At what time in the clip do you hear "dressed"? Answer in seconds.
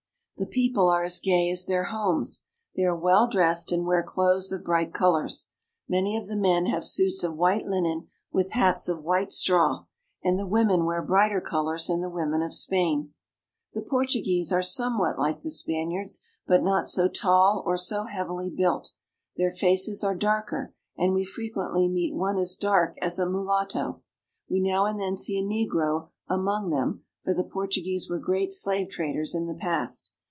3.27-3.71